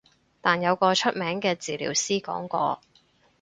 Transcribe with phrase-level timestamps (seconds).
[0.41, 2.81] 但有個出名嘅治療師講過